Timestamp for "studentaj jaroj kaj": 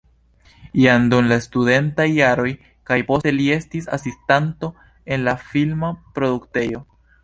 1.47-2.99